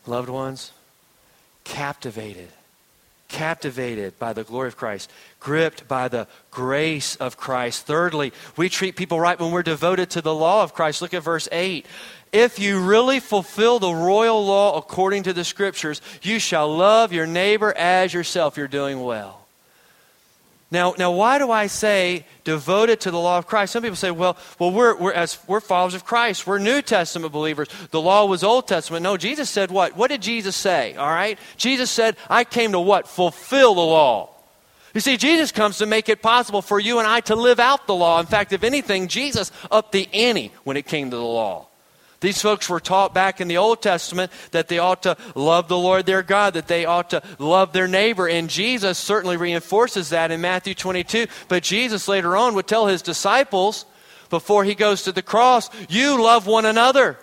[0.07, 0.73] Loved ones,
[1.65, 2.49] captivated,
[3.29, 7.87] captivated by the glory of Christ, gripped by the grace of Christ.
[7.87, 11.01] Thirdly, we treat people right when we're devoted to the law of Christ.
[11.01, 11.87] Look at verse 8.
[12.33, 17.27] If you really fulfill the royal law according to the scriptures, you shall love your
[17.27, 18.57] neighbor as yourself.
[18.57, 19.44] You're doing well.
[20.75, 23.73] Now, now, why do I say devoted to the law of Christ?
[23.73, 26.49] Some people say, well, well we're, we're, as, we're followers of Christ.
[26.49, 27.69] We're New Testament believers.
[27.93, 29.05] The law was Old Testament.
[29.05, 29.97] No, Jesus said what?
[29.97, 30.97] What did Jesus say?
[30.97, 31.39] All right?
[31.57, 33.07] Jesus said, I came to what?
[33.07, 34.31] Fulfill the law.
[34.95, 37.87] You see, Jesus comes to make it possible for you and I to live out
[37.87, 38.19] the law.
[38.19, 41.69] In fact, if anything, Jesus upped the ante when it came to the law.
[42.25, 45.77] These folks were taught back in the Old Testament that they ought to love the
[45.77, 48.27] Lord their God, that they ought to love their neighbor.
[48.27, 51.27] And Jesus certainly reinforces that in Matthew 22.
[51.49, 53.85] But Jesus later on would tell his disciples
[54.31, 57.19] before he goes to the cross, You love one another.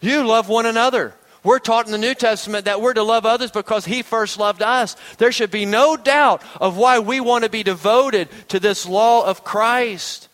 [0.00, 1.12] You love one another.
[1.44, 4.62] We're taught in the New Testament that we're to love others because He first loved
[4.62, 4.96] us.
[5.18, 9.26] There should be no doubt of why we want to be devoted to this law
[9.26, 10.28] of Christ.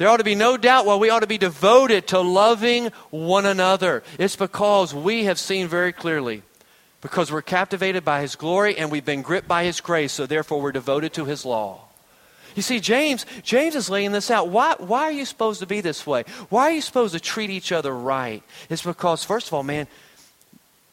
[0.00, 3.44] There ought to be no doubt why we ought to be devoted to loving one
[3.44, 4.02] another.
[4.18, 6.42] It's because we have seen very clearly,
[7.02, 10.62] because we're captivated by His glory and we've been gripped by His grace, so therefore
[10.62, 11.82] we're devoted to His law.
[12.56, 14.48] You see, James, James is laying this out.
[14.48, 16.24] Why, why are you supposed to be this way?
[16.48, 18.42] Why are you supposed to treat each other right?
[18.70, 19.86] It's because, first of all, man,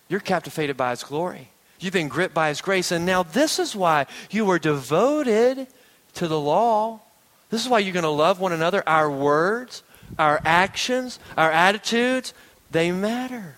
[0.10, 1.48] you're captivated by His glory.
[1.80, 2.92] You've been gripped by His grace.
[2.92, 5.68] And now this is why you are devoted
[6.16, 7.00] to the law.
[7.50, 8.84] This is why you're going to love one another.
[8.88, 9.84] Our words,
[10.20, 12.34] our actions, our attitudes,
[12.72, 13.56] they matter.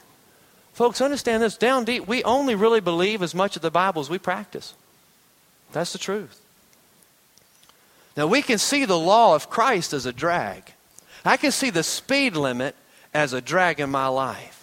[0.74, 1.58] Folks, understand this.
[1.58, 4.74] Down deep, we only really believe as much of the Bible as we practice.
[5.72, 6.40] That's the truth.
[8.16, 10.74] Now, we can see the law of Christ as a drag.
[11.26, 12.76] I can see the speed limit
[13.14, 14.59] as a drag in my life.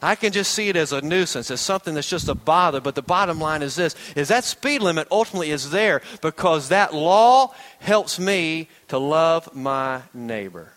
[0.00, 2.80] I can just see it as a nuisance, as something that's just a bother.
[2.80, 6.94] But the bottom line is this is that speed limit ultimately is there because that
[6.94, 10.72] law helps me to love my neighbor.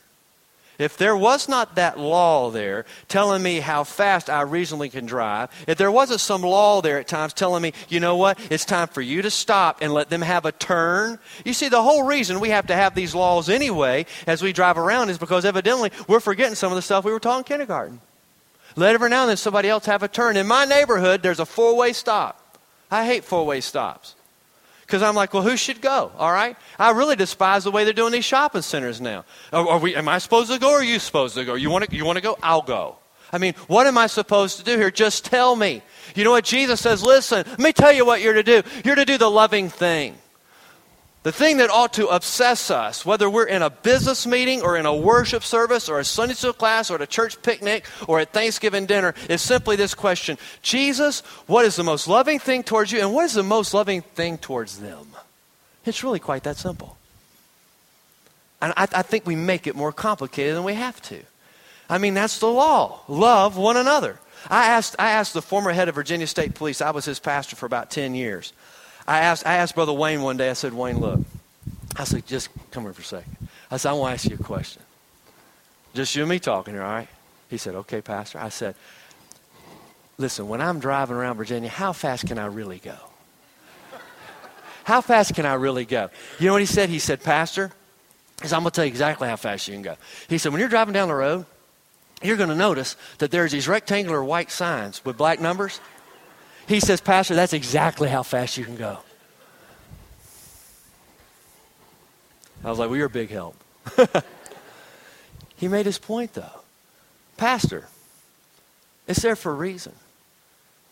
[0.79, 5.51] If there was not that law there telling me how fast I reasonably can drive,
[5.67, 8.87] if there wasn't some law there at times telling me, you know what, it's time
[8.87, 11.19] for you to stop and let them have a turn.
[11.45, 14.79] You see, the whole reason we have to have these laws anyway as we drive
[14.79, 18.01] around is because evidently we're forgetting some of the stuff we were taught in kindergarten.
[18.75, 20.37] Let every now and then somebody else have a turn.
[20.37, 22.57] In my neighborhood, there's a four way stop.
[22.89, 24.15] I hate four way stops.
[24.81, 26.11] Because I'm like, well, who should go?
[26.17, 26.57] All right?
[26.77, 29.23] I really despise the way they're doing these shopping centers now.
[29.53, 31.55] Are, are we, am I supposed to go or are you supposed to go?
[31.55, 32.37] You want to, you want to go?
[32.43, 32.97] I'll go.
[33.31, 34.91] I mean, what am I supposed to do here?
[34.91, 35.81] Just tell me.
[36.15, 36.43] You know what?
[36.43, 38.63] Jesus says, listen, let me tell you what you're to do.
[38.83, 40.17] You're to do the loving thing.
[41.23, 44.87] The thing that ought to obsess us, whether we're in a business meeting or in
[44.87, 48.33] a worship service or a Sunday school class or at a church picnic or at
[48.33, 53.01] Thanksgiving dinner, is simply this question Jesus, what is the most loving thing towards you
[53.01, 55.07] and what is the most loving thing towards them?
[55.85, 56.97] It's really quite that simple.
[58.59, 61.21] And I, I think we make it more complicated than we have to.
[61.87, 64.17] I mean, that's the law love one another.
[64.49, 67.55] I asked, I asked the former head of Virginia State Police, I was his pastor
[67.55, 68.53] for about 10 years.
[69.11, 71.19] I asked, I asked Brother Wayne one day, I said, Wayne, look.
[71.97, 73.49] I said, just come here for a second.
[73.69, 74.81] I said, I want to ask you a question.
[75.93, 77.09] Just you and me talking here, all right?
[77.49, 78.39] He said, okay, Pastor.
[78.39, 78.73] I said,
[80.17, 82.95] listen, when I'm driving around Virginia, how fast can I really go?
[84.85, 86.09] How fast can I really go?
[86.39, 86.87] You know what he said?
[86.87, 87.73] He said, Pastor,
[88.41, 89.97] I'm going to tell you exactly how fast you can go.
[90.29, 91.45] He said, when you're driving down the road,
[92.23, 95.81] you're going to notice that there's these rectangular white signs with black numbers.
[96.67, 98.99] He says, Pastor, that's exactly how fast you can go.
[102.63, 103.55] I was like, well, you're a big help.
[105.55, 106.61] he made his point, though.
[107.37, 107.87] Pastor,
[109.07, 109.93] it's there for a reason.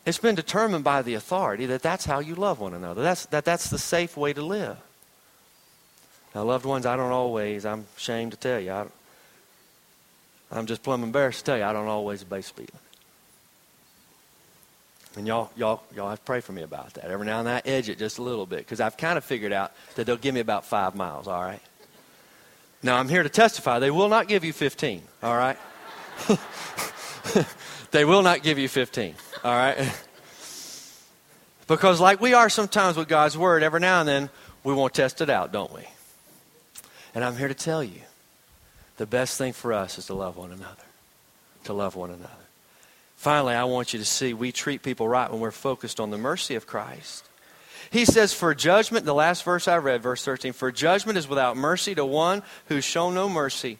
[0.05, 3.03] It's been determined by the authority that that's how you love one another.
[3.03, 4.77] That's, that that's the safe way to live.
[6.33, 8.85] Now, loved ones, I don't always, I'm ashamed to tell you, I,
[10.51, 12.71] I'm just plumb embarrassed to tell you, I don't always obey speed
[15.19, 17.03] and y'all, y'all, y'all have to pray for me about that.
[17.03, 19.25] Every now and then I edge it just a little bit because I've kind of
[19.25, 21.59] figured out that they'll give me about five miles, all right?
[22.81, 23.79] Now I'm here to testify.
[23.79, 25.57] They will not give you 15, all right?
[27.91, 29.13] they will not give you 15,
[29.43, 29.77] all right?
[31.67, 34.29] because, like we are sometimes with God's Word, every now and then
[34.63, 35.83] we want to test it out, don't we?
[37.13, 38.03] And I'm here to tell you
[38.95, 40.85] the best thing for us is to love one another.
[41.65, 42.38] To love one another.
[43.19, 46.17] Finally, I want you to see we treat people right when we're focused on the
[46.17, 47.27] mercy of Christ.
[47.91, 51.57] He says, For judgment, the last verse I read, verse 13, for judgment is without
[51.57, 53.79] mercy to one who's shown no mercy.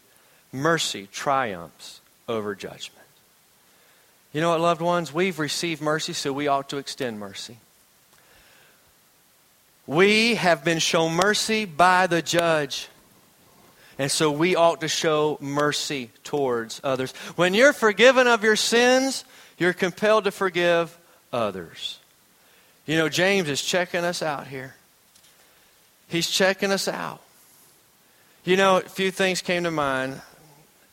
[0.52, 3.08] Mercy triumphs over judgment.
[4.34, 5.14] You know what, loved ones?
[5.14, 7.60] We've received mercy, so we ought to extend mercy.
[9.88, 12.90] We have been shown mercy by the judge.
[14.00, 17.12] And so we ought to show mercy towards others.
[17.36, 19.26] When you're forgiven of your sins,
[19.58, 20.98] you're compelled to forgive
[21.34, 22.00] others.
[22.86, 24.74] You know, James is checking us out here.
[26.08, 27.22] He's checking us out.
[28.46, 30.22] You know, a few things came to mind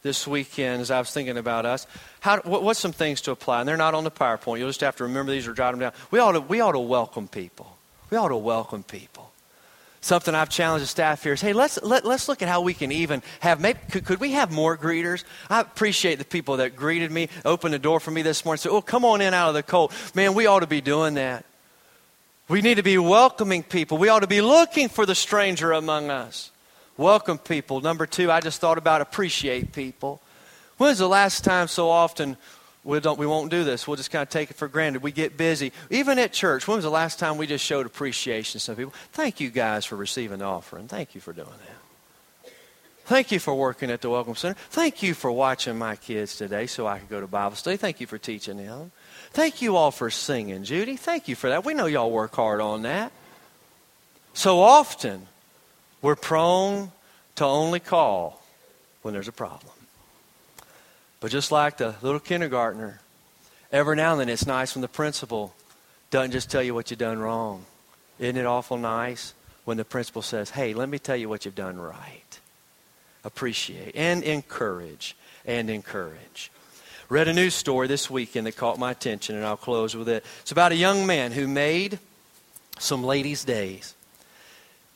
[0.03, 1.87] this weekend as I was thinking about us.
[2.21, 3.61] How, what, what's some things to apply?
[3.61, 4.59] And they're not on the PowerPoint.
[4.59, 5.93] You'll just have to remember these or jot them down.
[6.11, 7.77] We ought to, we ought to welcome people.
[8.11, 9.31] We ought to welcome people.
[10.07, 12.75] Something I've challenged the staff here is, hey, let's, let, let's look at how we
[12.75, 15.25] can even have, maybe, could, could we have more greeters?
[15.51, 18.71] I appreciate the people that greeted me, opened the door for me this morning, said,
[18.71, 19.93] oh, come on in out of the cold.
[20.15, 21.45] Man, we ought to be doing that.
[22.47, 23.99] We need to be welcoming people.
[23.99, 26.53] We ought to be looking for the stranger among us.
[26.97, 27.81] Welcome people.
[27.81, 30.23] Number two, I just thought about appreciate people.
[30.77, 32.37] When's the last time so often
[32.87, 33.89] we, don't, we won't do this?
[33.89, 35.03] We'll just kind of take it for granted.
[35.03, 35.73] We get busy.
[35.91, 38.95] Even at church, when was the last time we just showed appreciation to some people?
[39.13, 40.87] Thank you guys for receiving the offering.
[40.87, 42.53] Thank you for doing that.
[43.07, 44.57] Thank you for working at the Welcome Center.
[44.71, 47.77] Thank you for watching my kids today so I could go to Bible study.
[47.77, 48.93] Thank you for teaching them.
[49.31, 50.97] Thank you all for singing, Judy.
[50.97, 51.65] Thank you for that.
[51.65, 53.11] We know y'all work hard on that.
[54.33, 55.27] So often,
[56.03, 56.93] we're prone
[57.37, 58.43] to only call
[59.03, 59.76] when there's a problem.
[61.21, 63.01] But just like the little kindergartner,
[63.73, 65.55] every now and then it's nice when the principal
[66.11, 67.65] doesn't just tell you what you've done wrong.
[68.19, 71.55] Isn't it awful nice when the principal says, hey, let me tell you what you've
[71.55, 72.41] done right?
[73.25, 76.53] Appreciate and encourage and encourage.
[77.09, 80.25] Read a news story this weekend that caught my attention, and I'll close with it.
[80.43, 81.99] It's about a young man who made
[82.79, 83.96] some ladies' days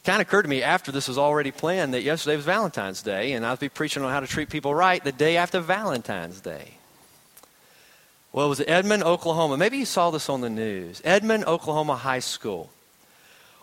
[0.04, 3.32] kind of occurred to me after this was already planned that yesterday was Valentine's Day,
[3.32, 6.74] and I'd be preaching on how to treat people right the day after Valentine's Day.
[8.32, 9.56] Well, it was Edmond, Oklahoma.
[9.56, 11.02] Maybe you saw this on the news.
[11.04, 12.70] Edmond, Oklahoma High School.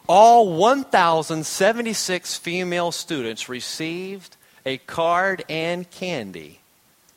[0.08, 4.36] All 1,076 female students received
[4.66, 6.60] a card and candy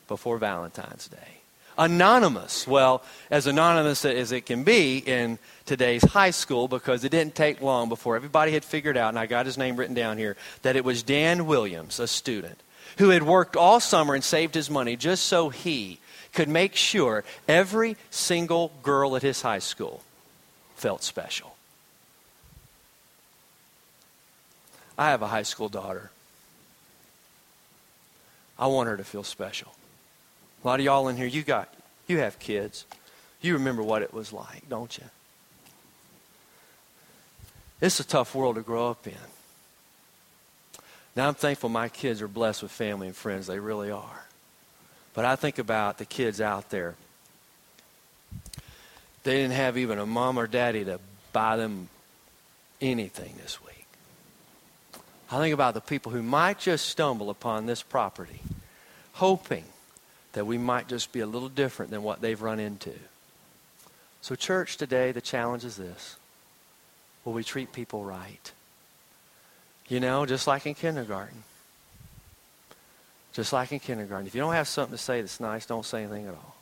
[0.07, 1.40] before Valentine's Day.
[1.77, 2.67] Anonymous.
[2.67, 7.61] Well, as anonymous as it can be in today's high school because it didn't take
[7.61, 10.75] long before everybody had figured out, and I got his name written down here, that
[10.75, 12.59] it was Dan Williams, a student,
[12.97, 15.99] who had worked all summer and saved his money just so he
[16.33, 20.01] could make sure every single girl at his high school
[20.75, 21.55] felt special.
[24.97, 26.11] I have a high school daughter.
[28.59, 29.73] I want her to feel special.
[30.63, 31.73] A lot of y'all in here, you got
[32.07, 32.85] you have kids.
[33.41, 35.05] You remember what it was like, don't you?
[37.79, 39.13] It's a tough world to grow up in.
[41.15, 43.47] Now, I'm thankful my kids are blessed with family and friends.
[43.47, 44.25] They really are.
[45.13, 46.95] But I think about the kids out there.
[49.23, 50.99] They didn't have even a mom or daddy to
[51.33, 51.89] buy them
[52.79, 53.85] anything this week.
[55.31, 58.41] I think about the people who might just stumble upon this property,
[59.13, 59.65] hoping
[60.33, 62.93] that we might just be a little different than what they've run into.
[64.21, 66.17] So, church, today, the challenge is this
[67.25, 68.51] Will we treat people right?
[69.87, 71.43] You know, just like in kindergarten.
[73.33, 74.27] Just like in kindergarten.
[74.27, 76.55] If you don't have something to say that's nice, don't say anything at all.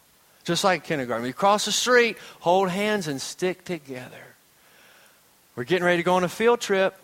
[0.43, 1.25] Just like kindergarten.
[1.25, 4.23] You cross the street, hold hands and stick together.
[5.55, 6.95] We're getting ready to go on a field trip.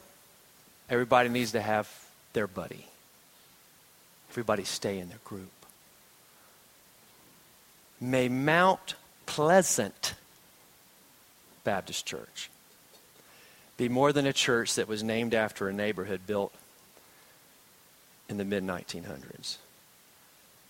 [0.89, 1.89] Everybody needs to have
[2.33, 2.85] their buddy.
[4.31, 5.51] Everybody stay in their group.
[7.99, 10.13] May Mount Pleasant
[11.63, 12.49] Baptist Church
[13.77, 16.53] be more than a church that was named after a neighborhood built
[18.29, 19.57] in the mid 1900s.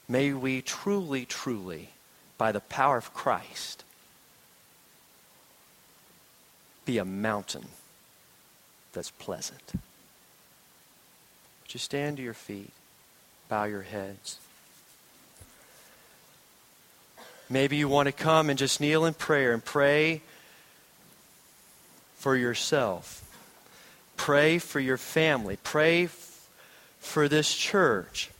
[0.08, 1.90] May we truly, truly,
[2.38, 3.84] by the power of Christ,
[6.86, 7.66] be a mountain
[8.94, 9.74] that's pleasant.
[9.74, 12.72] Would you stand to your feet,
[13.50, 14.38] bow your heads?
[17.50, 20.22] Maybe you want to come and just kneel in prayer and pray
[22.18, 23.22] for yourself.
[24.18, 25.58] Pray for your family.
[25.64, 26.48] Pray f-
[27.00, 28.32] for this church.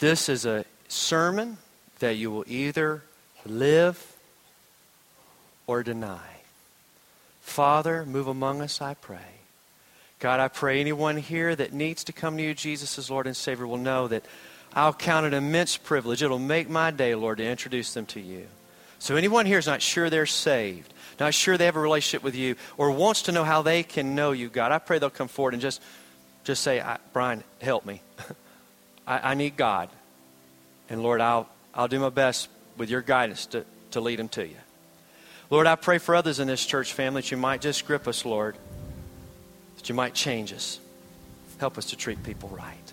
[0.00, 1.58] This is a sermon
[2.00, 3.02] that you will either
[3.46, 4.16] live
[5.66, 6.40] or deny.
[7.42, 9.18] Father, move among us, I pray.
[10.18, 13.36] God, I pray anyone here that needs to come to you, Jesus as Lord and
[13.36, 14.24] Savior, will know that
[14.72, 16.22] I'll count it an immense privilege.
[16.22, 18.46] It'll make my day, Lord, to introduce them to you.
[18.98, 22.36] So anyone here is not sure they're saved, not sure they have a relationship with
[22.36, 25.28] you, or wants to know how they can know you, God, I pray they'll come
[25.28, 25.82] forward and just,
[26.44, 28.02] just say, Brian, help me.
[29.06, 29.88] I, I, need God.
[30.90, 34.46] And Lord, I'll, I'll do my best with your guidance to, to lead them to
[34.46, 34.56] you.
[35.48, 38.24] Lord, I pray for others in this church family that you might just grip us,
[38.24, 38.54] Lord,
[39.76, 40.78] that you might change us.
[41.58, 42.92] Help us to treat people right.